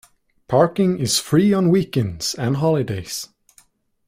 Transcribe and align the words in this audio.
Parking 0.47 0.97
is 0.97 1.19
free 1.19 1.53
on 1.53 1.69
weekends 1.69 2.33
and 2.33 2.55
holidays. 2.57 3.29